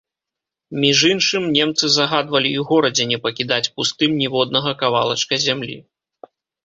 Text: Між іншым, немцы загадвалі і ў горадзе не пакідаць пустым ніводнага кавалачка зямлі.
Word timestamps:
Між 0.83 1.01
іншым, 1.09 1.43
немцы 1.57 1.85
загадвалі 1.97 2.49
і 2.53 2.57
ў 2.61 2.67
горадзе 2.69 3.03
не 3.11 3.19
пакідаць 3.25 3.71
пустым 3.75 4.17
ніводнага 4.23 4.71
кавалачка 4.85 5.33
зямлі. 5.49 5.77